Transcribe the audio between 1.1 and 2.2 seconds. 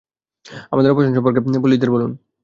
সম্পর্কে পুলিশদের বলুন।